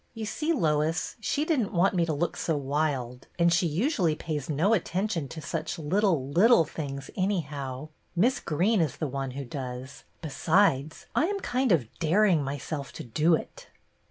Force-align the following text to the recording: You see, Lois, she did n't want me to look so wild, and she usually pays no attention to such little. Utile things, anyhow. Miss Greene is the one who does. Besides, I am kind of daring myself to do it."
You 0.15 0.25
see, 0.25 0.51
Lois, 0.51 1.15
she 1.19 1.45
did 1.45 1.59
n't 1.59 1.73
want 1.73 1.93
me 1.93 2.07
to 2.07 2.11
look 2.13 2.35
so 2.35 2.57
wild, 2.57 3.27
and 3.37 3.53
she 3.53 3.67
usually 3.67 4.15
pays 4.15 4.49
no 4.49 4.73
attention 4.73 5.27
to 5.27 5.41
such 5.41 5.77
little. 5.77 6.33
Utile 6.35 6.65
things, 6.65 7.11
anyhow. 7.15 7.89
Miss 8.15 8.39
Greene 8.39 8.81
is 8.81 8.97
the 8.97 9.05
one 9.07 9.29
who 9.37 9.45
does. 9.45 10.03
Besides, 10.23 11.05
I 11.13 11.27
am 11.27 11.39
kind 11.41 11.71
of 11.71 11.87
daring 11.99 12.41
myself 12.43 12.91
to 12.93 13.03
do 13.03 13.35
it." 13.35 13.67